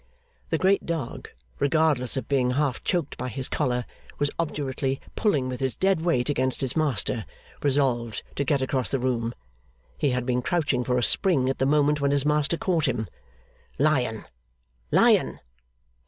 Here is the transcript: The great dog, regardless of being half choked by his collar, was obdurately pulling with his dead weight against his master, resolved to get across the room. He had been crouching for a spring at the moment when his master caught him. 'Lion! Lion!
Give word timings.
The 0.49 0.57
great 0.57 0.87
dog, 0.87 1.29
regardless 1.59 2.17
of 2.17 2.27
being 2.27 2.49
half 2.57 2.83
choked 2.83 3.19
by 3.19 3.29
his 3.29 3.47
collar, 3.47 3.85
was 4.17 4.31
obdurately 4.39 4.99
pulling 5.15 5.47
with 5.47 5.59
his 5.59 5.75
dead 5.75 6.01
weight 6.01 6.27
against 6.27 6.61
his 6.61 6.75
master, 6.75 7.23
resolved 7.61 8.23
to 8.35 8.43
get 8.43 8.63
across 8.63 8.89
the 8.89 8.97
room. 8.97 9.35
He 9.99 10.09
had 10.09 10.25
been 10.25 10.41
crouching 10.41 10.83
for 10.83 10.97
a 10.97 11.03
spring 11.03 11.49
at 11.51 11.59
the 11.59 11.67
moment 11.67 12.01
when 12.01 12.09
his 12.09 12.25
master 12.25 12.57
caught 12.57 12.87
him. 12.87 13.09
'Lion! 13.77 14.25
Lion! 14.89 15.39